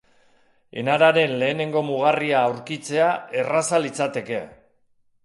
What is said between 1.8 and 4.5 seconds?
mugarria aurkitzea erraza litzateke.